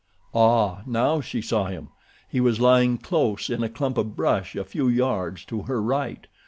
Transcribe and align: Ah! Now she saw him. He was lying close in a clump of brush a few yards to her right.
Ah! 0.33 0.81
Now 0.87 1.21
she 1.21 1.43
saw 1.43 1.65
him. 1.65 1.89
He 2.27 2.39
was 2.41 2.59
lying 2.59 2.97
close 2.97 3.51
in 3.51 3.61
a 3.61 3.69
clump 3.69 3.99
of 3.99 4.15
brush 4.15 4.55
a 4.55 4.63
few 4.65 4.87
yards 4.87 5.45
to 5.45 5.61
her 5.69 5.79
right. 5.79 6.25